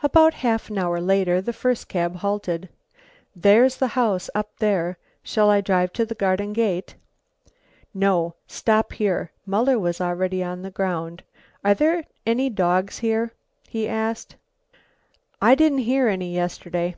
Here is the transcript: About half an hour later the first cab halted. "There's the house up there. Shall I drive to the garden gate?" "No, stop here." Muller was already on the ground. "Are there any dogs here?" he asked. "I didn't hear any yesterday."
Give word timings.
About 0.00 0.32
half 0.34 0.70
an 0.70 0.78
hour 0.78 1.00
later 1.00 1.40
the 1.40 1.52
first 1.52 1.88
cab 1.88 2.14
halted. 2.14 2.68
"There's 3.34 3.78
the 3.78 3.88
house 3.88 4.30
up 4.32 4.56
there. 4.60 4.96
Shall 5.24 5.50
I 5.50 5.60
drive 5.60 5.92
to 5.94 6.06
the 6.06 6.14
garden 6.14 6.52
gate?" 6.52 6.94
"No, 7.92 8.36
stop 8.46 8.92
here." 8.92 9.32
Muller 9.44 9.80
was 9.80 10.00
already 10.00 10.40
on 10.40 10.62
the 10.62 10.70
ground. 10.70 11.24
"Are 11.64 11.74
there 11.74 12.04
any 12.24 12.48
dogs 12.48 12.98
here?" 13.00 13.32
he 13.68 13.88
asked. 13.88 14.36
"I 15.40 15.56
didn't 15.56 15.78
hear 15.78 16.06
any 16.06 16.32
yesterday." 16.32 16.94